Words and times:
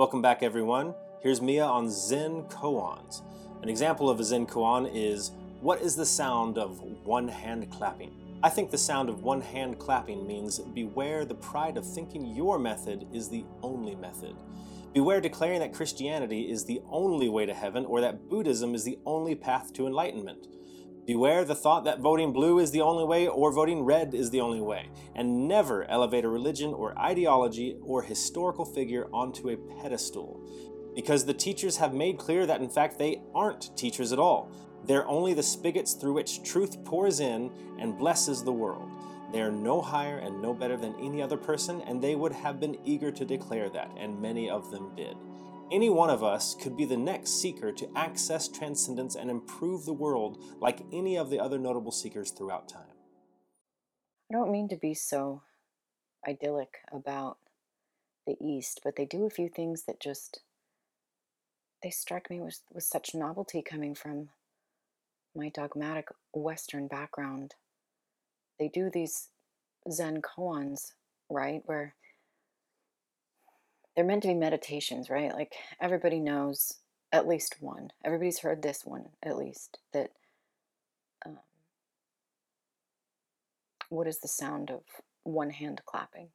Welcome 0.00 0.22
back, 0.22 0.42
everyone. 0.42 0.94
Here's 1.20 1.42
Mia 1.42 1.66
on 1.66 1.90
Zen 1.90 2.44
koans. 2.44 3.20
An 3.62 3.68
example 3.68 4.08
of 4.08 4.18
a 4.18 4.24
Zen 4.24 4.46
koan 4.46 4.90
is 4.94 5.32
What 5.60 5.82
is 5.82 5.94
the 5.94 6.06
sound 6.06 6.56
of 6.56 6.80
one 7.04 7.28
hand 7.28 7.70
clapping? 7.70 8.10
I 8.42 8.48
think 8.48 8.70
the 8.70 8.78
sound 8.78 9.10
of 9.10 9.22
one 9.22 9.42
hand 9.42 9.78
clapping 9.78 10.26
means 10.26 10.58
beware 10.58 11.26
the 11.26 11.34
pride 11.34 11.76
of 11.76 11.84
thinking 11.84 12.34
your 12.34 12.58
method 12.58 13.08
is 13.12 13.28
the 13.28 13.44
only 13.62 13.94
method. 13.94 14.34
Beware 14.94 15.20
declaring 15.20 15.60
that 15.60 15.74
Christianity 15.74 16.50
is 16.50 16.64
the 16.64 16.80
only 16.88 17.28
way 17.28 17.44
to 17.44 17.52
heaven 17.52 17.84
or 17.84 18.00
that 18.00 18.26
Buddhism 18.30 18.74
is 18.74 18.84
the 18.84 18.98
only 19.04 19.34
path 19.34 19.70
to 19.74 19.86
enlightenment. 19.86 20.46
Beware 21.06 21.44
the 21.44 21.54
thought 21.54 21.84
that 21.84 22.00
voting 22.00 22.32
blue 22.32 22.58
is 22.58 22.70
the 22.70 22.82
only 22.82 23.04
way 23.04 23.26
or 23.26 23.52
voting 23.52 23.82
red 23.82 24.14
is 24.14 24.30
the 24.30 24.40
only 24.40 24.60
way, 24.60 24.88
and 25.14 25.48
never 25.48 25.84
elevate 25.84 26.24
a 26.24 26.28
religion 26.28 26.74
or 26.74 26.96
ideology 26.98 27.76
or 27.82 28.02
historical 28.02 28.64
figure 28.64 29.08
onto 29.12 29.48
a 29.48 29.56
pedestal. 29.56 30.40
Because 30.94 31.24
the 31.24 31.34
teachers 31.34 31.78
have 31.78 31.94
made 31.94 32.18
clear 32.18 32.46
that 32.46 32.60
in 32.60 32.68
fact 32.68 32.98
they 32.98 33.22
aren't 33.34 33.76
teachers 33.76 34.12
at 34.12 34.18
all. 34.18 34.50
They're 34.84 35.08
only 35.08 35.34
the 35.34 35.42
spigots 35.42 35.94
through 35.94 36.14
which 36.14 36.42
truth 36.42 36.84
pours 36.84 37.20
in 37.20 37.50
and 37.78 37.98
blesses 37.98 38.44
the 38.44 38.52
world. 38.52 38.90
They 39.32 39.40
are 39.40 39.52
no 39.52 39.80
higher 39.80 40.18
and 40.18 40.42
no 40.42 40.52
better 40.52 40.76
than 40.76 40.94
any 41.00 41.22
other 41.22 41.36
person, 41.36 41.80
and 41.82 42.02
they 42.02 42.14
would 42.14 42.32
have 42.32 42.60
been 42.60 42.78
eager 42.84 43.10
to 43.12 43.24
declare 43.24 43.70
that, 43.70 43.90
and 43.96 44.20
many 44.20 44.50
of 44.50 44.70
them 44.70 44.92
did. 44.96 45.16
Any 45.70 45.88
one 45.88 46.10
of 46.10 46.24
us 46.24 46.56
could 46.56 46.76
be 46.76 46.84
the 46.84 46.96
next 46.96 47.40
seeker 47.40 47.70
to 47.70 47.88
access 47.96 48.48
transcendence 48.48 49.14
and 49.14 49.30
improve 49.30 49.84
the 49.84 49.92
world 49.92 50.42
like 50.58 50.80
any 50.92 51.16
of 51.16 51.30
the 51.30 51.38
other 51.38 51.58
notable 51.58 51.92
seekers 51.92 52.32
throughout 52.32 52.68
time. 52.68 52.82
I 54.30 54.34
don't 54.34 54.50
mean 54.50 54.68
to 54.68 54.76
be 54.76 54.94
so 54.94 55.42
idyllic 56.28 56.78
about 56.92 57.38
the 58.26 58.36
East, 58.40 58.80
but 58.82 58.96
they 58.96 59.04
do 59.04 59.26
a 59.26 59.30
few 59.30 59.48
things 59.48 59.84
that 59.84 60.00
just 60.00 60.40
they 61.84 61.90
strike 61.90 62.30
me 62.30 62.40
with, 62.40 62.60
with 62.72 62.84
such 62.84 63.14
novelty 63.14 63.62
coming 63.62 63.94
from 63.94 64.30
my 65.36 65.48
dogmatic 65.48 66.08
Western 66.34 66.88
background. 66.88 67.54
They 68.58 68.68
do 68.68 68.90
these 68.90 69.28
Zen 69.90 70.20
koans, 70.20 70.92
right, 71.30 71.62
where 71.64 71.94
they're 73.94 74.04
meant 74.04 74.22
to 74.22 74.28
be 74.28 74.34
meditations, 74.34 75.10
right? 75.10 75.32
Like 75.32 75.54
everybody 75.80 76.20
knows 76.20 76.74
at 77.12 77.26
least 77.26 77.56
one. 77.60 77.90
Everybody's 78.04 78.40
heard 78.40 78.62
this 78.62 78.84
one 78.84 79.06
at 79.22 79.36
least. 79.36 79.78
That 79.92 80.10
um, 81.26 81.38
what 83.88 84.06
is 84.06 84.20
the 84.20 84.28
sound 84.28 84.70
of 84.70 84.80
one 85.24 85.50
hand 85.50 85.82
clapping? 85.86 86.28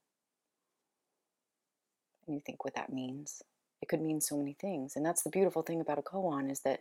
And 2.28 2.36
you 2.36 2.42
think 2.46 2.64
what 2.64 2.76
that 2.76 2.92
means. 2.92 3.42
It 3.82 3.88
could 3.88 4.02
mean 4.02 4.20
so 4.20 4.38
many 4.38 4.54
things, 4.54 4.96
and 4.96 5.06
that's 5.06 5.22
the 5.22 5.30
beautiful 5.30 5.62
thing 5.62 5.80
about 5.80 6.00
a 6.00 6.02
koan 6.02 6.50
is 6.50 6.62
that 6.62 6.80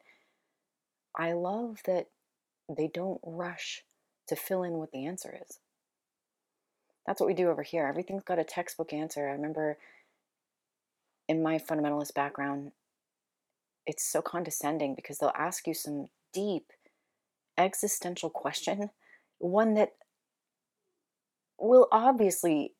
I 1.17 1.33
love 1.33 1.81
that 1.87 2.07
they 2.69 2.89
don't 2.89 3.21
rush 3.23 3.85
to 4.29 4.37
fill 4.37 4.63
in 4.63 4.75
what 4.75 4.91
the 4.91 5.05
answer 5.05 5.39
is. 5.49 5.59
That's 7.07 7.21
what 7.21 7.27
we 7.27 7.35
do 7.35 7.51
over 7.51 7.63
here. 7.63 7.87
Everything's 7.87 8.25
got 8.25 8.39
a 8.39 8.45
textbook 8.45 8.93
answer. 8.93 9.29
I 9.29 9.33
remember 9.33 9.77
in 11.29 11.43
my 11.43 11.59
fundamentalist 11.59 12.15
background, 12.15 12.73
it's 13.87 14.05
so 14.05 14.23
condescending 14.23 14.95
because 14.95 15.19
they'll 15.19 15.33
ask 15.37 15.67
you 15.67 15.75
some 15.75 16.07
deep 16.33 16.73
existential 17.57 18.31
question, 18.31 18.91
one 19.39 19.75
that 19.75 19.93
will 21.59 21.89
obviously 21.93 22.75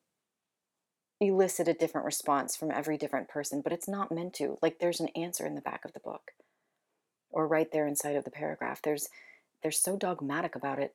elicit 1.21 1.69
a 1.69 1.75
different 1.75 2.05
response 2.05 2.57
from 2.57 2.71
every 2.71 2.99
different 2.99 3.29
person, 3.29 3.61
but 3.63 3.73
it's 3.73 3.89
not 3.89 4.13
meant 4.13 4.35
to. 4.35 4.59
Like 4.61 4.79
there's 4.79 5.01
an 5.01 5.09
answer 5.15 5.47
in 5.47 5.55
the 5.55 5.61
back 5.61 5.85
of 5.85 5.93
the 5.93 6.01
book 6.01 6.33
or 7.31 7.47
right 7.47 7.71
there 7.73 7.87
inside 7.87 8.17
of 8.17 8.25
the 8.25 8.31
paragraph. 8.31 8.81
There's 8.83 9.09
they're 9.63 9.73
so 9.73 9.97
dogmatic 9.97 10.55
about 10.55 10.79
it. 10.79 10.95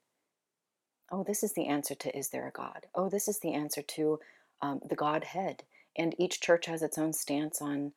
Oh, 1.12 1.23
this 1.23 1.41
is 1.41 1.53
the 1.53 1.68
answer 1.68 1.96
to 1.96 2.18
is 2.18 2.29
there 2.29 2.47
a 2.47 2.52
God? 2.52 2.85
Oh, 2.94 3.09
this 3.09 3.28
is 3.28 3.40
the 3.40 3.53
answer 3.53 3.81
to 3.81 4.19
um, 4.62 4.81
the 4.88 4.96
Godhead 4.96 5.63
and 5.99 6.15
each 6.17 6.39
church 6.39 6.65
has 6.65 6.81
its 6.81 6.97
own 6.97 7.13
stance 7.13 7.61
on 7.61 7.91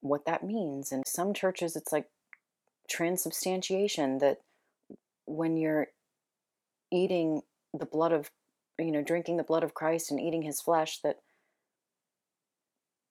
what 0.00 0.24
that 0.24 0.44
means 0.44 0.92
and 0.92 1.02
some 1.06 1.34
churches 1.34 1.76
it's 1.76 1.92
like 1.92 2.06
transubstantiation 2.88 4.18
that 4.18 4.38
when 5.26 5.56
you're 5.56 5.88
eating 6.90 7.42
the 7.78 7.86
blood 7.86 8.12
of 8.12 8.30
you 8.78 8.90
know 8.90 9.02
drinking 9.02 9.36
the 9.36 9.42
blood 9.42 9.62
of 9.62 9.74
Christ 9.74 10.10
and 10.10 10.20
eating 10.20 10.42
his 10.42 10.60
flesh 10.60 11.00
that 11.02 11.16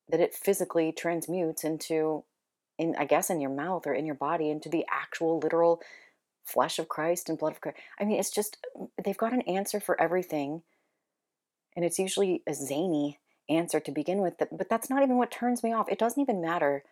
that 0.09 0.19
it 0.19 0.33
physically 0.33 0.91
transmutes 0.91 1.63
into 1.63 2.23
in 2.79 2.95
I 2.97 3.05
guess 3.05 3.29
in 3.29 3.39
your 3.39 3.51
mouth 3.51 3.85
or 3.85 3.93
in 3.93 4.05
your 4.05 4.15
body 4.15 4.49
into 4.49 4.69
the 4.69 4.85
actual 4.91 5.39
literal 5.39 5.81
flesh 6.43 6.79
of 6.79 6.89
Christ 6.89 7.29
and 7.29 7.37
blood 7.37 7.53
of 7.53 7.61
Christ. 7.61 7.77
I 7.99 8.05
mean 8.05 8.19
it's 8.19 8.31
just 8.31 8.57
they've 9.03 9.15
got 9.15 9.33
an 9.33 9.41
answer 9.41 9.79
for 9.79 9.99
everything 10.01 10.63
and 11.75 11.85
it's 11.85 11.99
usually 11.99 12.41
a 12.47 12.53
zany 12.53 13.19
answer 13.49 13.79
to 13.79 13.91
begin 13.91 14.19
with. 14.19 14.35
But 14.37 14.69
that's 14.69 14.89
not 14.89 15.03
even 15.03 15.17
what 15.17 15.31
turns 15.31 15.63
me 15.63 15.73
off. 15.73 15.89
It 15.89 15.99
doesn't 15.99 16.21
even 16.21 16.41
matter 16.41 16.83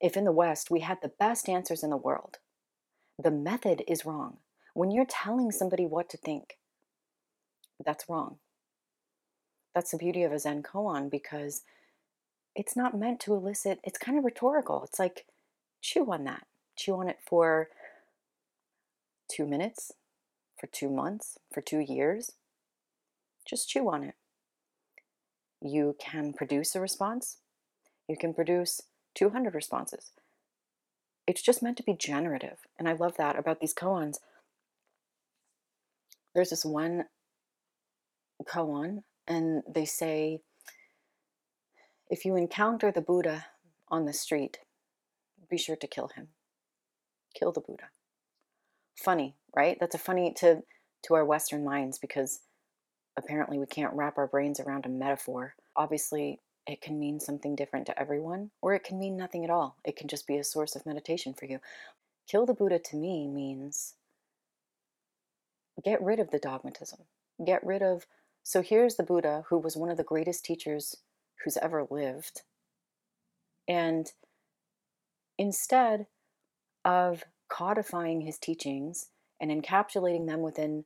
if 0.00 0.16
in 0.16 0.24
the 0.24 0.32
West 0.32 0.70
we 0.70 0.80
had 0.80 0.98
the 1.02 1.12
best 1.18 1.48
answers 1.48 1.82
in 1.82 1.90
the 1.90 1.96
world. 1.96 2.38
The 3.22 3.30
method 3.30 3.82
is 3.86 4.04
wrong. 4.04 4.38
When 4.74 4.90
you're 4.90 5.06
telling 5.06 5.50
somebody 5.50 5.86
what 5.86 6.08
to 6.10 6.16
think, 6.16 6.58
that's 7.84 8.08
wrong. 8.08 8.36
That's 9.74 9.90
the 9.92 9.98
beauty 9.98 10.22
of 10.22 10.32
a 10.32 10.38
Zen 10.38 10.62
koan 10.62 11.10
because 11.10 11.62
it's 12.54 12.76
not 12.76 12.98
meant 12.98 13.20
to 13.20 13.34
elicit, 13.34 13.78
it's 13.84 13.98
kind 13.98 14.18
of 14.18 14.24
rhetorical. 14.24 14.82
It's 14.84 14.98
like, 14.98 15.26
chew 15.80 16.10
on 16.10 16.24
that. 16.24 16.46
Chew 16.76 16.94
on 16.94 17.08
it 17.08 17.18
for 17.24 17.68
two 19.30 19.46
minutes, 19.46 19.92
for 20.58 20.66
two 20.66 20.88
months, 20.88 21.38
for 21.52 21.60
two 21.60 21.78
years. 21.78 22.32
Just 23.46 23.68
chew 23.68 23.88
on 23.88 24.02
it 24.02 24.14
you 25.60 25.96
can 26.00 26.32
produce 26.32 26.74
a 26.74 26.80
response. 26.80 27.38
You 28.08 28.16
can 28.16 28.34
produce 28.34 28.80
200 29.14 29.54
responses. 29.54 30.12
It's 31.26 31.42
just 31.42 31.62
meant 31.62 31.76
to 31.76 31.82
be 31.82 31.94
generative. 31.94 32.58
And 32.78 32.88
I 32.88 32.92
love 32.92 33.16
that 33.16 33.38
about 33.38 33.60
these 33.60 33.74
koans. 33.74 34.16
There's 36.34 36.50
this 36.50 36.64
one 36.64 37.04
koan, 38.44 39.02
and 39.26 39.62
they 39.68 39.84
say 39.84 40.40
if 42.08 42.24
you 42.24 42.36
encounter 42.36 42.90
the 42.90 43.00
Buddha 43.00 43.46
on 43.88 44.04
the 44.04 44.12
street, 44.12 44.58
be 45.48 45.58
sure 45.58 45.76
to 45.76 45.86
kill 45.86 46.08
him. 46.08 46.28
Kill 47.34 47.52
the 47.52 47.60
Buddha. 47.60 47.90
Funny, 48.96 49.36
right? 49.54 49.76
That's 49.78 49.94
a 49.94 49.98
funny 49.98 50.32
to 50.38 50.62
to 51.04 51.14
our 51.14 51.24
Western 51.24 51.64
minds 51.64 51.98
because 51.98 52.40
apparently 53.16 53.58
we 53.58 53.66
can't 53.66 53.94
wrap 53.94 54.18
our 54.18 54.26
brains 54.26 54.60
around 54.60 54.86
a 54.86 54.90
metaphor. 54.90 55.54
Obviously, 55.76 56.40
it 56.66 56.80
can 56.80 56.98
mean 56.98 57.20
something 57.20 57.56
different 57.56 57.86
to 57.86 57.98
everyone, 57.98 58.50
or 58.62 58.74
it 58.74 58.84
can 58.84 58.98
mean 58.98 59.16
nothing 59.16 59.44
at 59.44 59.50
all. 59.50 59.76
It 59.84 59.96
can 59.96 60.08
just 60.08 60.26
be 60.26 60.36
a 60.36 60.44
source 60.44 60.76
of 60.76 60.86
meditation 60.86 61.34
for 61.34 61.46
you. 61.46 61.60
Kill 62.28 62.46
the 62.46 62.54
Buddha 62.54 62.78
to 62.78 62.96
me 62.96 63.26
means 63.26 63.94
get 65.84 66.02
rid 66.02 66.20
of 66.20 66.30
the 66.30 66.38
dogmatism. 66.38 67.00
Get 67.44 67.64
rid 67.64 67.82
of. 67.82 68.06
So 68.42 68.62
here's 68.62 68.96
the 68.96 69.02
Buddha, 69.02 69.44
who 69.48 69.58
was 69.58 69.76
one 69.76 69.90
of 69.90 69.96
the 69.96 70.04
greatest 70.04 70.44
teachers 70.44 70.96
who's 71.42 71.56
ever 71.56 71.86
lived. 71.90 72.42
And 73.66 74.12
instead 75.38 76.06
of 76.84 77.24
codifying 77.48 78.20
his 78.20 78.38
teachings 78.38 79.08
and 79.40 79.50
encapsulating 79.50 80.26
them 80.26 80.40
within 80.40 80.84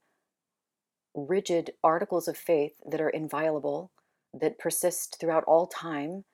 rigid 1.14 1.72
articles 1.82 2.28
of 2.28 2.36
faith 2.36 2.74
that 2.90 3.00
are 3.00 3.08
inviolable, 3.08 3.90
that 4.32 4.58
persist 4.58 5.16
throughout 5.20 5.44
all 5.44 5.66
time, 5.66 6.24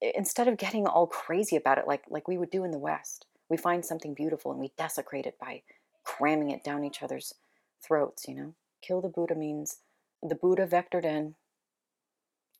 instead 0.00 0.48
of 0.48 0.56
getting 0.56 0.86
all 0.86 1.06
crazy 1.06 1.56
about 1.56 1.78
it 1.78 1.86
like, 1.86 2.04
like 2.08 2.28
we 2.28 2.38
would 2.38 2.50
do 2.50 2.64
in 2.64 2.70
the 2.70 2.78
West, 2.78 3.26
we 3.48 3.56
find 3.56 3.84
something 3.84 4.14
beautiful 4.14 4.50
and 4.50 4.60
we 4.60 4.72
desecrate 4.78 5.26
it 5.26 5.38
by 5.38 5.62
cramming 6.04 6.50
it 6.50 6.62
down 6.62 6.84
each 6.84 7.02
other's 7.02 7.34
throats, 7.82 8.26
you 8.28 8.34
know? 8.34 8.54
Kill 8.82 9.00
the 9.00 9.08
Buddha 9.08 9.34
means 9.34 9.78
the 10.22 10.34
Buddha 10.34 10.66
vectored 10.66 11.04
in 11.04 11.34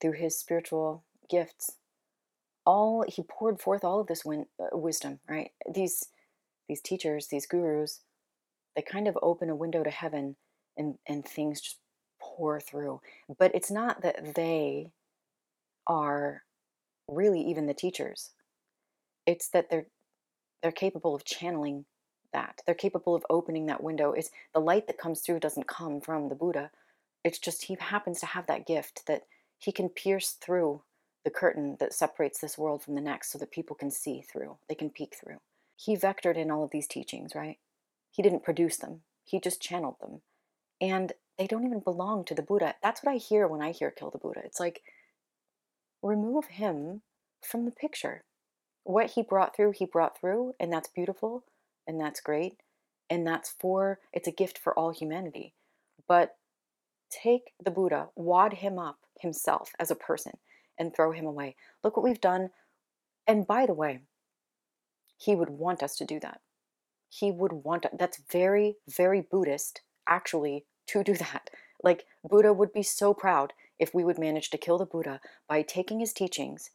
through 0.01 0.13
his 0.13 0.39
spiritual 0.39 1.05
gifts. 1.31 1.73
All 2.67 3.05
he 3.07 3.23
poured 3.23 3.61
forth 3.61 3.85
all 3.85 4.01
of 4.01 4.07
this 4.07 4.25
win, 4.25 4.47
uh, 4.59 4.77
wisdom, 4.77 5.21
right? 5.29 5.51
These 5.71 6.09
these 6.67 6.81
teachers, 6.81 7.27
these 7.27 7.47
gurus, 7.47 8.01
they 8.75 8.81
kind 8.81 9.07
of 9.07 9.19
open 9.21 9.51
a 9.51 9.55
window 9.55 9.83
to 9.83 9.91
heaven 9.91 10.37
and 10.77 10.97
and 11.07 11.25
things 11.25 11.61
just 11.61 11.79
pour 12.21 12.61
through 12.61 13.01
but 13.39 13.55
it's 13.55 13.71
not 13.71 14.03
that 14.03 14.35
they 14.35 14.91
are 15.87 16.43
really 17.09 17.41
even 17.41 17.67
the 17.67 17.75
teachers 17.75 18.31
it's 19.27 19.49
that 19.49 19.71
they're 19.71 19.87
they're 20.63 20.73
capable 20.73 21.15
of 21.15 21.25
channeling 21.25 21.85
that 22.33 22.63
they're 22.65 22.75
capable 22.75 23.15
of 23.15 23.27
opening 23.29 23.67
that 23.67 23.83
window 23.83 24.13
it's 24.13 24.31
the 24.55 24.61
light 24.61 24.87
that 24.87 24.99
comes 24.99 25.21
through 25.21 25.39
doesn't 25.39 25.69
come 25.69 26.01
from 26.01 26.29
the 26.29 26.35
buddha 26.35 26.71
it's 27.25 27.39
just 27.39 27.65
he 27.65 27.77
happens 27.79 28.21
to 28.21 28.27
have 28.27 28.47
that 28.47 28.67
gift 28.67 29.03
that 29.07 29.23
he 29.59 29.73
can 29.73 29.89
pierce 29.89 30.33
through 30.33 30.83
the 31.25 31.31
curtain 31.31 31.77
that 31.81 31.95
separates 31.95 32.39
this 32.39 32.59
world 32.59 32.83
from 32.83 32.95
the 32.95 33.01
next 33.01 33.33
so 33.33 33.39
that 33.39 33.51
people 33.51 33.75
can 33.75 33.91
see 33.91 34.21
through, 34.21 34.59
they 34.69 34.75
can 34.75 34.91
peek 34.91 35.17
through. 35.17 35.39
He 35.75 35.97
vectored 35.97 36.37
in 36.37 36.51
all 36.51 36.65
of 36.65 36.71
these 36.71 36.87
teachings, 36.87 37.35
right? 37.35 37.59
He 38.11 38.23
didn't 38.23 38.45
produce 38.45 38.77
them, 38.77 39.01
he 39.25 39.41
just 39.41 39.61
channeled 39.61 39.97
them. 40.01 40.21
And 40.81 41.13
they 41.39 41.47
don't 41.47 41.65
even 41.65 41.81
belong 41.81 42.25
to 42.27 42.35
the 42.35 42.43
Buddha. 42.43 42.75
That's 42.83 43.03
what 43.03 43.13
I 43.13 43.17
hear 43.17 43.47
when 43.49 43.63
I 43.63 43.73
hear 43.73 43.91
kill 43.91 44.11
the 44.11 44.19
Buddha. 44.19 44.43
It's 44.45 44.61
like, 44.61 44.83
remove 46.03 46.47
him 46.47 47.03
from 47.43 47.65
the 47.65 47.71
picture. 47.71 48.25
What 48.85 49.13
he 49.13 49.23
brought 49.23 49.57
through, 49.57 49.73
he 49.73 49.87
brought 49.87 50.19
through, 50.19 50.55
and 50.61 50.73
that's 50.73 50.89
beautiful 50.89 51.45
and 51.87 52.01
that's 52.01 52.21
great. 52.21 52.57
And 53.11 53.27
that's 53.27 53.55
for, 53.59 53.99
it's 54.13 54.29
a 54.29 54.33
gift 54.33 54.59
for 54.59 54.79
all 54.79 54.91
humanity. 54.91 55.55
But 56.09 56.37
take 57.11 57.53
the 57.63 57.71
Buddha, 57.71 58.09
wad 58.17 58.55
him 58.55 58.79
up 58.79 58.99
himself 59.21 59.73
as 59.79 59.91
a 59.91 59.97
person, 59.97 60.33
and 60.79 60.95
throw 60.95 61.13
him 61.13 61.27
away. 61.27 61.57
Look 61.83 61.97
what 61.97 62.05
we've 62.05 62.21
done. 62.21 62.51
And 63.27 63.47
by 63.47 63.67
the 63.67 63.75
way, 63.75 64.01
he 65.17 65.35
would 65.35 65.51
want 65.51 65.83
us 65.83 65.97
to 65.97 66.05
do 66.05 66.19
that. 66.21 66.41
He 67.09 67.31
would 67.31 67.53
want, 67.53 67.87
that's 67.99 68.21
very, 68.31 68.77
very 68.89 69.21
Buddhist, 69.21 69.83
actually, 70.09 70.65
to 70.89 71.03
do 71.03 71.15
that. 71.15 71.51
Like, 71.83 72.05
Buddha 72.29 72.53
would 72.53 72.73
be 72.73 72.83
so 72.83 73.13
proud 73.15 73.53
if 73.79 73.95
we 73.95 74.05
would 74.05 74.19
manage 74.19 74.51
to 74.51 74.59
kill 74.59 74.79
the 74.79 74.87
Buddha 74.87 75.21
by 75.49 75.63
taking 75.63 76.01
his 76.01 76.13
teachings 76.13 76.71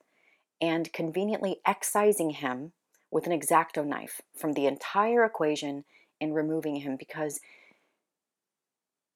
and 0.62 0.92
conveniently 0.94 1.62
excising 1.66 2.32
him 2.32 2.74
with 3.12 3.26
an 3.26 3.38
exacto 3.38 3.86
knife 3.86 4.22
from 4.38 4.54
the 4.54 4.66
entire 4.66 5.24
equation 5.24 5.86
and 6.22 6.36
removing 6.36 6.78
him 6.78 6.96
because 6.98 7.40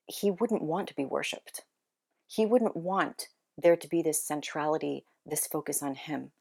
he 0.07 0.31
wouldn't 0.31 0.63
want 0.63 0.87
to 0.87 0.95
be 0.95 1.05
worshiped. 1.05 1.63
He 2.27 2.45
wouldn't 2.45 2.75
want 2.75 3.27
there 3.57 3.75
to 3.75 3.87
be 3.87 4.01
this 4.01 4.23
centrality, 4.23 5.05
this 5.25 5.45
focus 5.45 5.83
on 5.83 5.95
him. 5.95 6.31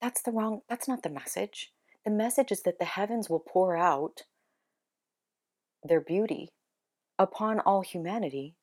That's 0.00 0.22
the 0.22 0.30
wrong, 0.30 0.60
that's 0.68 0.86
not 0.86 1.02
the 1.02 1.10
message. 1.10 1.72
The 2.04 2.10
message 2.10 2.52
is 2.52 2.62
that 2.62 2.78
the 2.78 2.84
heavens 2.84 3.28
will 3.28 3.40
pour 3.40 3.76
out 3.76 4.22
their 5.82 6.00
beauty 6.00 6.50
upon 7.18 7.60
all 7.60 7.82
humanity. 7.82 8.54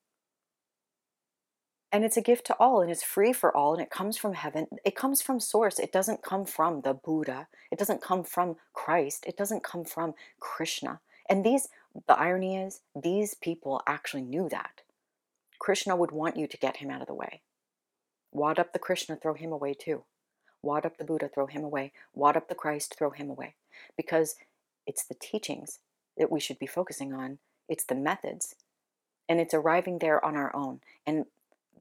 And 1.91 2.03
it's 2.03 2.17
a 2.17 2.21
gift 2.21 2.47
to 2.47 2.55
all, 2.59 2.81
and 2.81 2.89
it's 2.89 3.03
free 3.03 3.33
for 3.33 3.55
all, 3.55 3.73
and 3.73 3.81
it 3.81 3.91
comes 3.91 4.17
from 4.17 4.33
heaven. 4.33 4.65
It 4.83 4.95
comes 4.95 5.21
from 5.21 5.39
source. 5.39 5.77
It 5.77 5.91
doesn't 5.91 6.23
come 6.23 6.45
from 6.45 6.81
the 6.81 6.93
Buddha. 6.93 7.47
It 7.71 7.77
doesn't 7.77 8.01
come 8.01 8.23
from 8.23 8.55
Christ. 8.73 9.25
It 9.27 9.37
doesn't 9.37 9.63
come 9.63 9.85
from 9.85 10.15
Krishna. 10.39 11.01
And 11.29 11.45
these, 11.45 11.69
the 12.07 12.17
irony 12.17 12.57
is, 12.57 12.81
these 12.99 13.35
people 13.35 13.81
actually 13.85 14.23
knew 14.23 14.49
that. 14.49 14.81
Krishna 15.59 15.95
would 15.95 16.11
want 16.11 16.35
you 16.35 16.47
to 16.47 16.57
get 16.57 16.77
him 16.77 16.89
out 16.89 17.01
of 17.01 17.07
the 17.07 17.13
way. 17.13 17.41
Wad 18.31 18.57
up 18.57 18.73
the 18.73 18.79
Krishna, 18.79 19.15
throw 19.15 19.35
him 19.35 19.51
away 19.51 19.75
too. 19.75 20.03
Wad 20.63 20.85
up 20.85 20.97
the 20.97 21.05
Buddha, 21.05 21.29
throw 21.31 21.45
him 21.45 21.63
away. 21.63 21.91
Wad 22.15 22.35
up 22.35 22.49
the 22.49 22.55
Christ, 22.55 22.95
throw 22.97 23.11
him 23.11 23.29
away. 23.29 23.55
Because 23.95 24.35
it's 24.87 25.05
the 25.05 25.15
teachings 25.15 25.79
that 26.17 26.31
we 26.31 26.39
should 26.39 26.57
be 26.57 26.65
focusing 26.65 27.13
on, 27.13 27.37
it's 27.73 27.85
the 27.85 27.95
methods, 27.95 28.55
and 29.27 29.39
it's 29.39 29.53
arriving 29.55 29.97
there 29.97 30.23
on 30.23 30.35
our 30.35 30.55
own. 30.55 30.79
And 31.07 31.25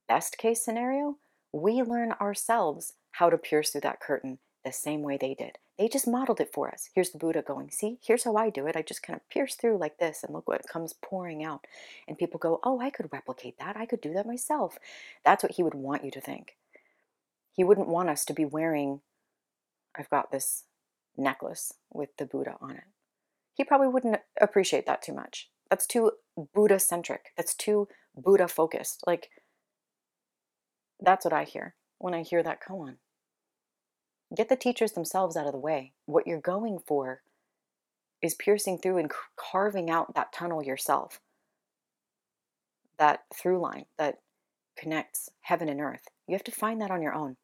best 0.09 0.39
case 0.39 0.65
scenario, 0.65 1.19
we 1.53 1.83
learn 1.83 2.13
ourselves 2.13 2.95
how 3.13 3.29
to 3.29 3.37
pierce 3.37 3.69
through 3.69 3.83
that 3.83 4.01
curtain 4.01 4.39
the 4.65 4.73
same 4.73 5.03
way 5.03 5.19
they 5.19 5.35
did. 5.35 5.59
They 5.79 5.89
just 5.89 6.09
modeled 6.09 6.41
it 6.41 6.51
for 6.51 6.71
us. 6.71 6.89
Here's 6.95 7.11
the 7.11 7.19
Buddha 7.19 7.43
going, 7.43 7.71
see, 7.71 7.99
here's 8.03 8.25
how 8.25 8.37
I 8.37 8.49
do 8.49 8.67
it. 8.67 8.75
I 8.75 8.81
just 8.81 9.03
kind 9.03 9.19
of 9.19 9.29
pierce 9.29 9.55
through 9.55 9.77
like 9.77 9.99
this 9.99 10.25
and 10.25 10.33
look 10.33 10.49
what 10.49 10.67
comes 10.67 10.95
pouring 10.95 11.45
out. 11.45 11.67
And 12.09 12.17
people 12.17 12.39
go, 12.39 12.59
oh, 12.65 12.81
I 12.81 12.89
could 12.89 13.13
replicate 13.13 13.59
that. 13.59 13.77
I 13.77 13.85
could 13.85 14.01
do 14.01 14.15
that 14.15 14.27
myself. 14.27 14.79
That's 15.27 15.43
what 15.43 15.53
he 15.53 15.63
would 15.63 15.75
want 15.75 16.07
you 16.07 16.11
to 16.13 16.23
think. 16.23 16.57
He 17.53 17.65
wouldn't 17.65 17.89
want 17.89 18.09
us 18.09 18.25
to 18.27 18.33
be 18.33 18.47
wearing, 18.47 19.03
I've 19.95 20.09
got 20.09 20.31
this 20.31 20.65
necklace 21.19 21.75
with 21.93 22.17
the 22.17 22.25
Buddha 22.25 22.57
on 22.63 22.77
it. 22.77 22.85
He 23.55 23.65
probably 23.65 23.89
wouldn't 23.89 24.21
appreciate 24.41 24.87
that 24.87 25.03
too 25.03 25.13
much. 25.13 25.51
That's 25.73 25.87
too 25.87 26.11
Buddha 26.53 26.79
centric. 26.79 27.33
That's 27.35 27.55
too 27.55 27.89
Buddha 28.15 28.47
focused. 28.47 29.05
Like, 29.07 29.31
that's 31.01 31.25
what 31.25 31.33
I 31.33 31.45
hear 31.45 31.77
when 31.97 32.13
I 32.13 32.21
hear 32.21 32.43
that 32.43 32.59
koan. 32.63 32.97
Get 34.37 34.51
the 34.51 34.57
teachers 34.57 34.93
themselves 34.93 35.35
out 35.35 35.47
of 35.47 35.53
the 35.53 35.59
way. 35.59 35.95
What 36.05 36.27
you're 36.27 36.43
going 36.43 36.81
for 36.87 37.23
is 38.21 38.35
piercing 38.35 38.81
through 38.81 38.99
and 38.99 39.11
carving 39.35 39.89
out 39.89 40.15
that 40.15 40.31
tunnel 40.31 40.63
yourself, 40.63 41.21
that 42.99 43.21
through 43.35 43.59
line 43.59 43.87
that 43.97 44.17
connects 44.77 45.31
heaven 45.41 45.71
and 45.71 45.81
earth. 45.81 46.07
You 46.29 46.35
have 46.35 46.45
to 46.45 46.53
find 46.53 46.83
that 46.83 46.91
on 46.91 47.01
your 47.01 47.15
own. 47.15 47.39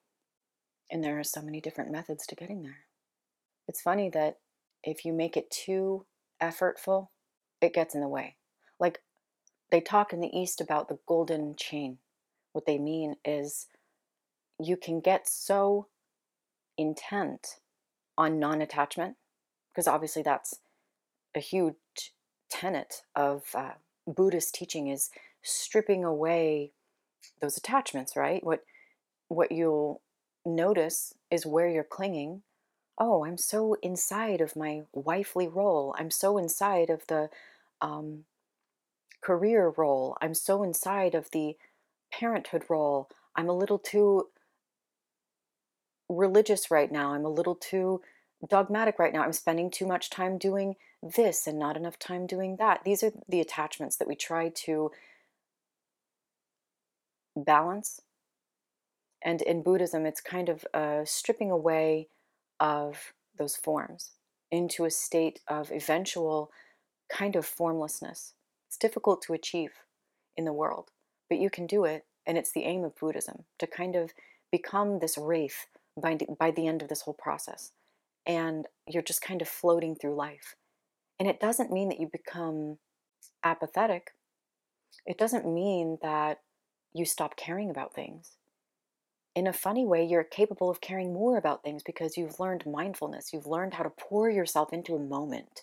And 0.91 1.03
there 1.03 1.19
are 1.19 1.25
so 1.25 1.41
many 1.41 1.63
different 1.63 1.91
methods 1.91 2.27
to 2.27 2.35
getting 2.35 2.61
there. 2.63 2.81
It's 3.67 3.81
funny 3.81 4.11
that 4.11 4.37
if 4.85 5.07
you 5.07 5.15
make 5.15 5.39
it 5.39 5.51
too 5.51 6.05
effortful, 6.43 7.09
it 7.61 7.75
gets 7.75 7.95
in 7.95 8.01
the 8.01 8.09
way. 8.09 8.37
Like 8.79 9.01
they 9.71 9.81
talk 9.81 10.13
in 10.13 10.21
the 10.21 10.37
East 10.37 10.61
about 10.61 10.89
the 10.89 10.99
golden 11.07 11.55
chain. 11.57 11.99
What 12.53 12.67
they 12.67 12.79
mean 12.79 13.17
is 13.25 13.67
you 14.59 14.77
can 14.77 15.01
get 15.01 15.29
so 15.29 15.87
intent 16.77 17.57
on 18.17 18.39
non 18.39 18.61
attachment, 18.61 19.17
because 19.71 19.87
obviously 19.87 20.23
that's 20.23 20.59
a 21.37 21.41
huge 21.41 21.77
tenet 22.51 23.03
of 23.15 23.45
uh, 23.55 23.73
Buddhist 24.07 24.55
teaching 24.55 24.89
is 24.89 25.11
stripping 25.43 26.05
away 26.05 26.73
those 27.41 27.57
attachments, 27.57 28.17
right? 28.17 28.43
What 28.43 28.65
what 29.29 29.53
you'll 29.53 30.01
notice 30.47 31.15
is 31.31 31.45
where 31.47 31.69
you're 31.69 31.85
clinging. 31.85 32.43
Oh, 32.99 33.25
I'm 33.25 33.39
so 33.39 33.75
inside 33.83 34.41
of 34.41 34.57
my 34.57 34.83
wifely 34.93 35.47
role. 35.47 35.95
I'm 35.99 36.11
so 36.11 36.37
inside 36.37 36.91
of 36.91 37.07
the 37.07 37.31
um, 37.81 38.25
career 39.21 39.73
role. 39.77 40.17
I'm 40.21 40.35
so 40.35 40.65
inside 40.65 41.15
of 41.15 41.31
the 41.31 41.57
parenthood 42.13 42.65
role. 42.69 43.09
I'm 43.37 43.49
a 43.49 43.57
little 43.57 43.79
too 43.79 44.29
religious 46.09 46.71
right 46.71 46.91
now. 46.91 47.13
I'm 47.13 47.25
a 47.25 47.31
little 47.31 47.55
too 47.55 48.01
dogmatic 48.49 48.99
right 48.99 49.13
now. 49.13 49.23
I'm 49.23 49.33
spending 49.33 49.71
too 49.71 49.87
much 49.87 50.11
time 50.11 50.37
doing 50.37 50.75
this 51.01 51.47
and 51.47 51.59
not 51.59 51.77
enough 51.77 51.99
time 51.99 52.27
doing 52.27 52.57
that. 52.57 52.83
These 52.85 53.05
are 53.05 53.13
the 53.29 53.41
attachments 53.41 53.97
that 53.97 54.09
we 54.09 54.17
try 54.17 54.49
to 54.49 54.91
balance. 57.37 58.01
And 59.23 59.43
in 59.43 59.63
Buddhism, 59.63 60.07
it's 60.07 60.21
kind 60.21 60.49
of 60.49 60.65
a 60.75 61.03
stripping 61.05 61.51
away 61.51 62.09
of 62.61 63.13
those 63.37 63.57
forms 63.57 64.13
into 64.51 64.85
a 64.85 64.91
state 64.91 65.41
of 65.49 65.71
eventual 65.71 66.51
kind 67.09 67.37
of 67.37 67.47
formlessness. 67.47 68.35
It's 68.67 68.77
difficult 68.77 69.23
to 69.23 69.33
achieve 69.33 69.73
in 70.37 70.45
the 70.45 70.53
world, 70.53 70.91
but 71.29 71.39
you 71.39 71.51
can 71.51 71.67
do 71.67 71.85
it. 71.85 72.05
And 72.27 72.37
it's 72.37 72.53
the 72.53 72.65
aim 72.65 72.85
of 72.85 72.97
Buddhism 72.97 73.45
to 73.59 73.67
kind 73.67 73.97
of 73.97 74.13
become 74.53 74.99
this 74.99 75.17
wraith 75.17 75.67
by, 76.01 76.19
by 76.39 76.51
the 76.51 76.67
end 76.67 76.83
of 76.83 76.89
this 76.89 77.03
whole 77.03 77.15
process. 77.15 77.73
And 78.27 78.67
you're 78.87 79.03
just 79.03 79.23
kind 79.23 79.41
of 79.41 79.49
floating 79.49 79.95
through 79.95 80.15
life. 80.15 80.55
And 81.19 81.29
it 81.29 81.41
doesn't 81.41 81.73
mean 81.73 81.89
that 81.89 82.01
you 82.01 82.09
become 82.11 82.79
apathetic. 83.43 84.13
It 85.07 85.19
doesn't 85.19 85.47
mean 85.47 85.99
that 86.03 86.41
you 86.93 87.05
stop 87.05 87.37
caring 87.37 87.71
about 87.71 87.95
things. 87.95 88.38
In 89.35 89.47
a 89.47 89.53
funny 89.53 89.85
way, 89.85 90.05
you're 90.05 90.25
capable 90.25 90.69
of 90.69 90.81
caring 90.81 91.13
more 91.13 91.37
about 91.37 91.63
things 91.63 91.83
because 91.83 92.17
you've 92.17 92.41
learned 92.41 92.67
mindfulness. 92.67 93.33
You've 93.33 93.47
learned 93.47 93.75
how 93.75 93.85
to 93.85 93.91
pour 93.91 94.29
yourself 94.29 94.73
into 94.73 94.97
a 94.97 94.99
moment. 94.99 95.63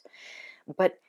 But 0.78 1.00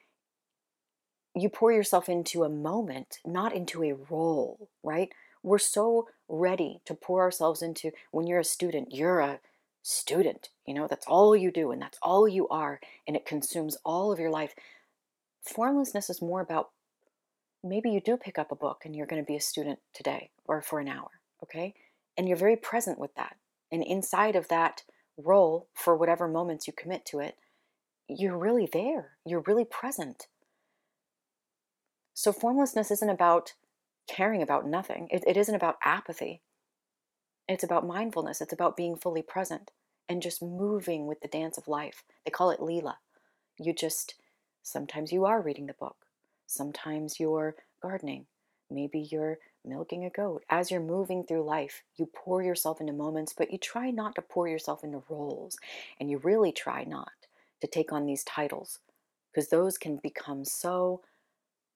you 1.35 1.49
pour 1.49 1.71
yourself 1.71 2.09
into 2.09 2.45
a 2.45 2.49
moment, 2.49 3.19
not 3.25 3.55
into 3.55 3.85
a 3.85 3.95
role, 4.11 4.69
right? 4.83 5.11
We're 5.43 5.59
so 5.59 6.09
ready 6.29 6.81
to 6.87 6.95
pour 6.95 7.21
ourselves 7.21 7.63
into 7.63 7.93
when 8.11 8.27
you're 8.27 8.41
a 8.41 8.45
student, 8.45 8.93
you're 8.93 9.21
a 9.21 9.39
student, 9.83 10.49
you 10.67 10.75
know, 10.75 10.89
that's 10.89 11.07
all 11.07 11.37
you 11.37 11.53
do 11.53 11.71
and 11.71 11.81
that's 11.81 11.99
all 12.03 12.27
you 12.27 12.49
are, 12.49 12.81
and 13.07 13.17
it 13.17 13.27
consumes 13.27 13.77
all 13.85 14.11
of 14.11 14.19
your 14.19 14.31
life. 14.31 14.55
Formlessness 15.43 16.11
is 16.11 16.21
more 16.21 16.41
about 16.41 16.71
maybe 17.63 17.91
you 17.91 18.01
do 18.01 18.17
pick 18.17 18.39
up 18.39 18.51
a 18.51 18.57
book 18.57 18.83
and 18.85 18.97
you're 18.97 19.07
going 19.07 19.23
to 19.23 19.27
be 19.27 19.37
a 19.37 19.41
student 19.41 19.79
today 19.95 20.31
or 20.47 20.63
for 20.63 20.81
an 20.81 20.89
hour, 20.89 21.11
okay? 21.43 21.75
And 22.17 22.29
you're 22.29 22.37
very 22.37 22.57
present 22.57 22.99
with 22.99 23.15
that. 23.15 23.37
And 23.71 23.83
inside 23.83 24.37
of 24.37 24.49
that 24.49 24.83
role, 25.17 25.69
for 25.75 25.97
whatever 25.97 26.29
moments 26.29 26.67
you 26.67 26.73
commit 26.73 27.05
to 27.07 27.21
it, 27.21 27.37
you're 28.09 28.37
really 28.37 28.69
there. 28.71 29.13
You're 29.25 29.45
really 29.47 29.65
present. 29.65 30.27
So, 32.15 32.33
formlessness 32.33 32.91
isn't 32.91 33.11
about 33.11 33.55
caring 34.09 34.41
about 34.41 34.67
nothing. 34.67 35.09
It, 35.11 35.25
it 35.27 35.37
isn't 35.37 35.55
about 35.55 35.77
apathy. 35.85 36.41
It's 37.49 37.65
about 37.65 37.87
mindfulness. 37.87 38.41
It's 38.41 38.53
about 38.53 38.77
being 38.77 38.97
fully 38.97 39.23
present 39.23 39.71
and 40.09 40.23
just 40.23 40.43
moving 40.43 41.07
with 41.07 41.21
the 41.21 41.29
dance 41.29 41.59
of 41.59 41.69
life. 41.69 42.05
They 42.25 42.31
call 42.31 42.51
it 42.51 42.61
Leela. 42.61 42.95
You 43.59 43.73
just, 43.73 44.15
sometimes 44.63 45.13
you 45.13 45.25
are 45.25 45.41
reading 45.41 45.67
the 45.67 45.73
book, 45.73 45.97
sometimes 46.47 47.19
you're 47.19 47.57
gardening, 47.81 48.27
maybe 48.71 48.99
you're 48.99 49.39
milking 49.67 50.05
a 50.05 50.11
goat. 50.11 50.45
As 50.49 50.71
you're 50.71 50.81
moving 50.81 51.25
through 51.25 51.45
life, 51.45 51.83
you 51.97 52.07
pour 52.07 52.43
yourself 52.43 52.81
into 52.81 52.93
moments, 52.93 53.35
but 53.37 53.51
you 53.51 53.59
try 53.59 53.91
not 53.91 54.15
to 54.15 54.23
pour 54.23 54.49
yourself 54.49 54.85
into 54.85 55.03
roles. 55.09 55.59
And 55.99 56.11
you 56.11 56.19
really 56.19 56.53
try 56.53 56.85
not 56.85 57.13
to 57.61 57.67
take 57.67 57.93
on 57.93 58.07
these 58.07 58.25
titles 58.25 58.79
because 59.33 59.49
those 59.51 59.77
can 59.79 59.97
become 59.97 60.45
so, 60.45 61.03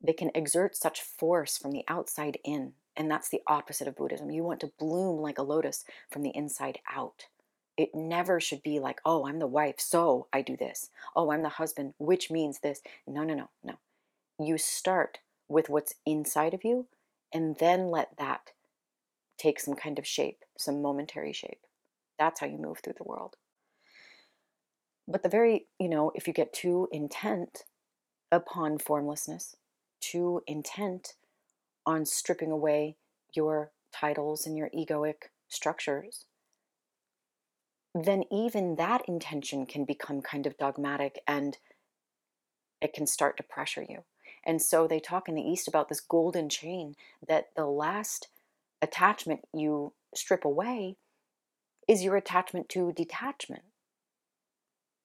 they 0.02 0.12
can 0.12 0.30
exert 0.34 0.76
such 0.76 1.00
force 1.02 1.58
from 1.58 1.72
the 1.72 1.84
outside 1.88 2.38
in. 2.44 2.72
And 2.96 3.10
that's 3.10 3.28
the 3.28 3.42
opposite 3.46 3.88
of 3.88 3.96
Buddhism. 3.96 4.30
You 4.30 4.42
want 4.42 4.60
to 4.60 4.72
bloom 4.78 5.20
like 5.20 5.38
a 5.38 5.42
lotus 5.42 5.84
from 6.10 6.22
the 6.22 6.34
inside 6.34 6.78
out. 6.90 7.26
It 7.76 7.94
never 7.94 8.40
should 8.40 8.62
be 8.62 8.78
like, 8.78 9.00
oh, 9.04 9.26
I'm 9.26 9.38
the 9.38 9.46
wife, 9.46 9.76
so 9.78 10.26
I 10.32 10.42
do 10.42 10.56
this. 10.56 10.90
Oh, 11.16 11.30
I'm 11.30 11.42
the 11.42 11.48
husband, 11.48 11.94
which 11.98 12.30
means 12.30 12.58
this. 12.58 12.82
No, 13.06 13.22
no, 13.24 13.34
no, 13.34 13.48
no. 13.64 13.74
You 14.38 14.58
start 14.58 15.18
with 15.48 15.68
what's 15.68 15.94
inside 16.04 16.54
of 16.54 16.64
you 16.64 16.86
and 17.32 17.56
then 17.58 17.90
let 17.90 18.16
that 18.18 18.52
take 19.38 19.60
some 19.60 19.74
kind 19.74 19.98
of 19.98 20.06
shape, 20.06 20.44
some 20.58 20.82
momentary 20.82 21.32
shape. 21.32 21.60
That's 22.18 22.40
how 22.40 22.46
you 22.46 22.58
move 22.58 22.78
through 22.82 22.94
the 22.98 23.04
world. 23.04 23.36
But 25.08 25.22
the 25.22 25.28
very, 25.28 25.66
you 25.78 25.88
know, 25.88 26.12
if 26.14 26.26
you 26.26 26.32
get 26.32 26.52
too 26.52 26.88
intent 26.92 27.64
upon 28.30 28.78
formlessness, 28.78 29.56
too 30.00 30.42
intent 30.46 31.14
on 31.86 32.04
stripping 32.04 32.50
away 32.50 32.96
your 33.34 33.72
titles 33.92 34.46
and 34.46 34.56
your 34.56 34.70
egoic 34.70 35.30
structures, 35.48 36.26
then 37.94 38.24
even 38.30 38.76
that 38.76 39.02
intention 39.08 39.66
can 39.66 39.84
become 39.84 40.22
kind 40.22 40.46
of 40.46 40.56
dogmatic 40.58 41.20
and 41.26 41.58
it 42.80 42.92
can 42.92 43.06
start 43.06 43.36
to 43.36 43.42
pressure 43.42 43.84
you. 43.88 44.04
And 44.44 44.60
so 44.62 44.86
they 44.86 45.00
talk 45.00 45.28
in 45.28 45.34
the 45.34 45.42
East 45.42 45.68
about 45.68 45.88
this 45.88 46.00
golden 46.00 46.48
chain 46.48 46.96
that 47.26 47.48
the 47.56 47.66
last 47.66 48.28
attachment 48.80 49.40
you 49.52 49.92
strip 50.14 50.44
away 50.44 50.96
is 51.86 52.02
your 52.02 52.16
attachment 52.16 52.68
to 52.70 52.92
detachment. 52.92 53.62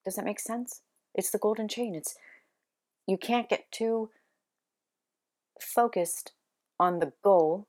Does 0.03 0.15
that 0.15 0.25
make 0.25 0.39
sense? 0.39 0.81
It's 1.13 1.31
the 1.31 1.37
golden 1.37 1.67
chain. 1.67 1.95
It's 1.95 2.15
you 3.07 3.17
can't 3.17 3.49
get 3.49 3.71
too 3.71 4.09
focused 5.59 6.31
on 6.79 6.99
the 6.99 7.13
goal 7.23 7.67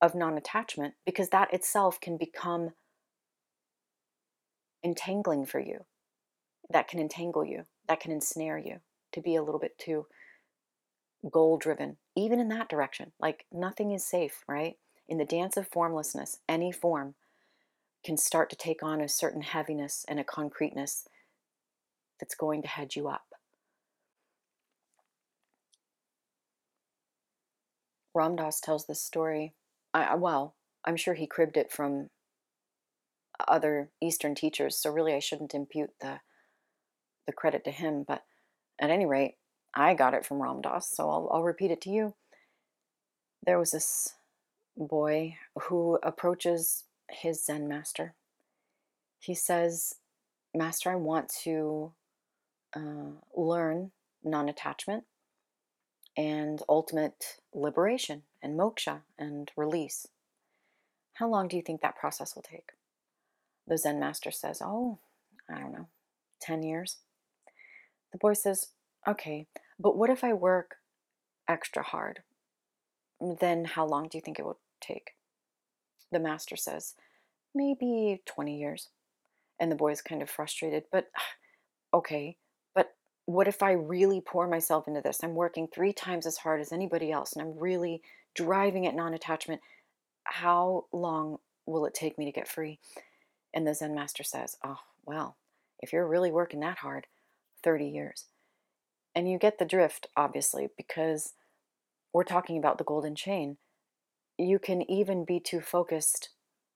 of 0.00 0.14
non-attachment 0.14 0.94
because 1.04 1.28
that 1.28 1.52
itself 1.52 2.00
can 2.00 2.16
become 2.16 2.70
entangling 4.82 5.44
for 5.44 5.60
you. 5.60 5.84
That 6.70 6.88
can 6.88 6.98
entangle 6.98 7.44
you. 7.44 7.64
That 7.86 8.00
can 8.00 8.12
ensnare 8.12 8.58
you 8.58 8.80
to 9.12 9.20
be 9.20 9.36
a 9.36 9.42
little 9.42 9.60
bit 9.60 9.78
too 9.78 10.06
goal 11.28 11.58
driven, 11.58 11.96
even 12.16 12.40
in 12.40 12.48
that 12.48 12.68
direction. 12.68 13.12
Like 13.20 13.46
nothing 13.52 13.92
is 13.92 14.04
safe, 14.04 14.44
right? 14.48 14.76
In 15.08 15.18
the 15.18 15.24
dance 15.24 15.56
of 15.56 15.68
formlessness, 15.68 16.38
any 16.48 16.72
form 16.72 17.14
can 18.04 18.16
start 18.16 18.48
to 18.50 18.56
take 18.56 18.82
on 18.82 19.00
a 19.00 19.08
certain 19.08 19.42
heaviness 19.42 20.04
and 20.08 20.18
a 20.18 20.24
concreteness 20.24 21.06
that's 22.18 22.34
going 22.34 22.62
to 22.62 22.68
head 22.68 22.96
you 22.96 23.08
up. 23.08 23.24
Ram 28.14 28.36
Dass 28.36 28.60
tells 28.60 28.86
this 28.86 29.02
story. 29.02 29.54
I, 29.92 30.14
well, 30.14 30.54
I'm 30.84 30.96
sure 30.96 31.14
he 31.14 31.26
cribbed 31.26 31.56
it 31.56 31.70
from 31.72 32.10
other 33.48 33.90
Eastern 34.02 34.34
teachers, 34.34 34.76
so 34.76 34.90
really 34.90 35.14
I 35.14 35.18
shouldn't 35.18 35.54
impute 35.54 35.90
the 36.00 36.20
the 37.26 37.32
credit 37.32 37.64
to 37.64 37.70
him. 37.70 38.04
But 38.06 38.22
at 38.80 38.90
any 38.90 39.06
rate, 39.06 39.34
I 39.74 39.94
got 39.94 40.14
it 40.14 40.24
from 40.24 40.42
Ram 40.42 40.60
Dass, 40.60 40.88
so 40.88 41.08
I'll, 41.08 41.28
I'll 41.32 41.42
repeat 41.42 41.70
it 41.70 41.80
to 41.82 41.90
you. 41.90 42.14
There 43.44 43.58
was 43.58 43.70
this 43.70 44.14
boy 44.76 45.36
who 45.62 45.98
approaches 46.02 46.84
his 47.08 47.44
Zen 47.44 47.68
master. 47.68 48.14
He 49.18 49.34
says, 49.34 49.96
Master, 50.54 50.90
I 50.90 50.96
want 50.96 51.28
to 51.44 51.92
uh, 52.74 53.12
learn 53.36 53.92
non 54.24 54.48
attachment 54.48 55.04
and 56.16 56.62
ultimate 56.68 57.38
liberation 57.54 58.22
and 58.42 58.58
moksha 58.58 59.00
and 59.18 59.50
release. 59.56 60.06
How 61.14 61.28
long 61.28 61.48
do 61.48 61.56
you 61.56 61.62
think 61.62 61.80
that 61.82 61.96
process 61.96 62.34
will 62.34 62.42
take? 62.42 62.70
The 63.66 63.78
Zen 63.78 64.00
master 64.00 64.30
says, 64.30 64.60
Oh, 64.64 64.98
I 65.48 65.58
don't 65.60 65.72
know, 65.72 65.86
10 66.40 66.62
years. 66.62 66.96
The 68.12 68.18
boy 68.18 68.32
says, 68.32 68.68
Okay, 69.08 69.46
but 69.78 69.96
what 69.96 70.10
if 70.10 70.22
I 70.22 70.32
work 70.32 70.76
extra 71.48 71.82
hard? 71.82 72.20
Then 73.20 73.64
how 73.64 73.86
long 73.86 74.08
do 74.08 74.18
you 74.18 74.22
think 74.22 74.38
it 74.38 74.44
will 74.44 74.58
take? 74.80 75.12
The 76.12 76.20
master 76.20 76.56
says, 76.56 76.94
Maybe 77.54 78.22
20 78.26 78.58
years. 78.58 78.88
And 79.58 79.70
the 79.70 79.76
boy 79.76 79.92
is 79.92 80.00
kind 80.00 80.22
of 80.22 80.30
frustrated, 80.30 80.84
but 80.92 81.10
okay, 81.94 82.36
but 82.74 82.94
what 83.26 83.48
if 83.48 83.62
I 83.62 83.72
really 83.72 84.20
pour 84.20 84.46
myself 84.46 84.86
into 84.86 85.00
this? 85.00 85.20
I'm 85.22 85.34
working 85.34 85.66
three 85.66 85.92
times 85.92 86.26
as 86.26 86.38
hard 86.38 86.60
as 86.60 86.72
anybody 86.72 87.10
else 87.10 87.32
and 87.32 87.42
I'm 87.42 87.58
really 87.58 88.02
driving 88.34 88.86
at 88.86 88.94
non 88.94 89.14
attachment. 89.14 89.60
How 90.24 90.86
long 90.92 91.38
will 91.66 91.86
it 91.86 91.94
take 91.94 92.18
me 92.18 92.24
to 92.26 92.32
get 92.32 92.48
free? 92.48 92.78
And 93.52 93.66
the 93.66 93.74
Zen 93.74 93.94
master 93.94 94.22
says, 94.22 94.56
Oh, 94.64 94.80
well, 95.04 95.36
if 95.80 95.92
you're 95.92 96.06
really 96.06 96.30
working 96.30 96.60
that 96.60 96.78
hard, 96.78 97.06
30 97.62 97.86
years. 97.86 98.26
And 99.14 99.30
you 99.30 99.38
get 99.38 99.58
the 99.58 99.64
drift, 99.64 100.06
obviously, 100.16 100.68
because 100.76 101.34
we're 102.12 102.24
talking 102.24 102.58
about 102.58 102.78
the 102.78 102.84
golden 102.84 103.14
chain. 103.14 103.56
You 104.38 104.58
can 104.58 104.88
even 104.90 105.24
be 105.24 105.40
too 105.40 105.60
focused 105.60 106.30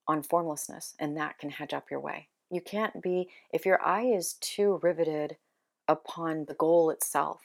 on 0.06 0.22
formlessness, 0.22 0.94
and 0.98 1.16
that 1.16 1.38
can 1.38 1.50
hedge 1.50 1.72
up 1.72 1.90
your 1.90 2.00
way. 2.00 2.28
You 2.50 2.60
can't 2.60 3.02
be, 3.02 3.28
if 3.52 3.64
your 3.64 3.80
eye 3.84 4.04
is 4.04 4.34
too 4.34 4.78
riveted 4.82 5.36
upon 5.88 6.44
the 6.46 6.54
goal 6.54 6.90
itself, 6.90 7.40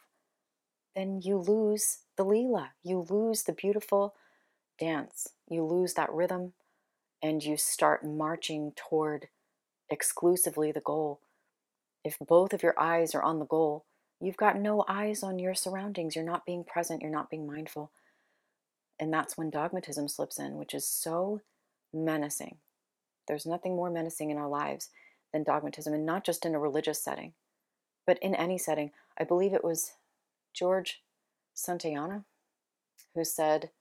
then 0.96 1.22
you 1.24 1.38
lose 1.38 2.00
the 2.18 2.26
Leela. 2.26 2.70
You 2.84 3.06
lose 3.10 3.44
the 3.44 3.54
beautiful 3.54 4.16
dance. 4.80 5.30
You 5.48 5.64
lose 5.64 5.94
that 5.94 6.12
rhythm, 6.12 6.54
and 7.22 7.44
you 7.44 7.58
start 7.58 8.06
marching 8.06 8.74
toward 8.76 9.28
exclusively 9.90 10.72
the 10.72 10.82
goal. 10.82 11.22
If 12.04 12.18
both 12.20 12.54
of 12.54 12.64
your 12.64 12.80
eyes 12.80 13.16
are 13.16 13.22
on 13.22 13.40
the 13.40 13.46
goal, 13.46 13.86
You've 14.22 14.38
got 14.38 14.60
no 14.60 14.84
eyes 14.88 15.24
on 15.24 15.40
your 15.40 15.56
surroundings. 15.56 16.16
You're 16.16 16.26
not 16.26 16.46
being 16.46 16.64
present. 16.64 17.02
You're 17.02 17.12
not 17.12 17.30
being 17.30 17.48
mindful. 17.48 17.92
And 19.00 19.14
that's 19.14 19.38
when 19.38 19.50
dogmatism 19.50 20.10
slips 20.10 20.40
in, 20.40 20.58
which 20.58 20.74
is 20.74 20.88
so 20.88 21.42
menacing. 21.94 22.58
There's 23.28 23.46
nothing 23.46 23.76
more 23.76 23.90
menacing 23.90 24.30
in 24.30 24.38
our 24.38 24.50
lives 24.50 24.90
than 25.32 25.44
dogmatism, 25.44 25.94
and 25.94 26.06
not 26.06 26.26
just 26.26 26.46
in 26.46 26.56
a 26.56 26.60
religious 26.60 27.02
setting, 27.02 27.34
but 28.06 28.18
in 28.22 28.36
any 28.36 28.58
setting. 28.58 28.92
I 29.18 29.24
believe 29.24 29.54
it 29.54 29.64
was 29.64 29.92
George 30.54 31.02
Santayana 31.56 32.24
who 33.16 33.24
said, 33.24 33.72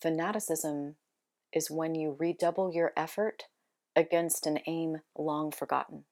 Fanaticism 0.00 0.96
is 1.52 1.70
when 1.70 1.94
you 1.94 2.16
redouble 2.18 2.72
your 2.72 2.92
effort 2.96 3.44
against 3.96 4.46
an 4.46 4.60
aim 4.66 4.98
long 5.16 5.50
forgotten. 5.50 6.04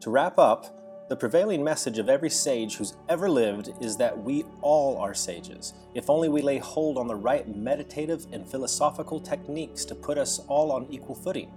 To 0.00 0.10
wrap 0.10 0.38
up, 0.38 1.08
the 1.08 1.16
prevailing 1.16 1.64
message 1.64 1.98
of 1.98 2.08
every 2.08 2.28
sage 2.28 2.76
who's 2.76 2.94
ever 3.08 3.30
lived 3.30 3.70
is 3.80 3.96
that 3.96 4.16
we 4.16 4.44
all 4.60 4.98
are 4.98 5.14
sages, 5.14 5.72
if 5.94 6.10
only 6.10 6.28
we 6.28 6.42
lay 6.42 6.58
hold 6.58 6.98
on 6.98 7.06
the 7.06 7.14
right 7.14 7.48
meditative 7.56 8.26
and 8.32 8.46
philosophical 8.46 9.20
techniques 9.20 9.84
to 9.86 9.94
put 9.94 10.18
us 10.18 10.40
all 10.48 10.70
on 10.70 10.86
equal 10.90 11.14
footing. 11.14 11.50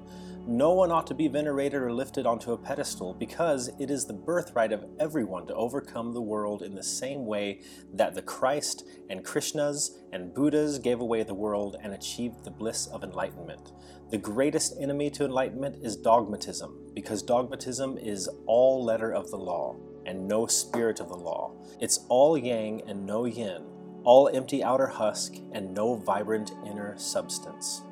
No 0.48 0.74
one 0.74 0.91
ought 0.91 1.05
to 1.08 1.13
be 1.13 1.27
venerated 1.27 1.81
or 1.81 1.93
lifted 1.93 2.25
onto 2.25 2.53
a 2.53 2.58
pedestal 2.58 3.13
because 3.13 3.69
it 3.79 3.91
is 3.91 4.05
the 4.05 4.13
birthright 4.13 4.72
of 4.72 4.86
everyone 5.00 5.46
to 5.48 5.53
overcome 5.53 6.13
the 6.13 6.22
world 6.22 6.63
in 6.63 6.74
the 6.74 6.84
same 6.84 7.25
way 7.25 7.62
that 7.93 8.15
the 8.15 8.22
Christ 8.22 8.88
and 9.10 9.24
Krishnas 9.24 9.91
and 10.12 10.34
Buddhas 10.34 10.79
gave 10.79 11.01
away 11.01 11.24
the 11.24 11.36
world 11.36 11.77
and 11.84 11.93
achieved 11.93 12.43
the 12.43 12.51
bliss 12.51 12.88
of 12.88 13.03
enlightenment. 13.03 13.74
The 14.10 14.17
greatest 14.17 14.75
enemy 14.79 15.12
to 15.12 15.25
enlightenment 15.25 15.84
is 15.84 15.96
dogmatism, 15.96 16.93
because 16.96 17.22
dogmatism 17.22 17.98
is 17.98 18.27
all 18.48 18.84
letter 18.84 19.13
of 19.13 19.29
the 19.29 19.38
law 19.38 19.75
and 20.05 20.27
no 20.27 20.48
spirit 20.48 21.00
of 21.00 21.10
the 21.10 21.17
law. 21.17 21.53
It's 21.79 22.05
all 22.10 22.36
yang 22.38 22.81
and 22.88 23.05
no 23.05 23.25
yin, 23.25 23.63
all 24.03 24.29
empty 24.34 24.63
outer 24.63 24.88
husk 24.88 25.36
and 25.51 25.75
no 25.75 25.93
vibrant 25.96 26.53
inner 26.65 26.98
substance. 26.98 27.84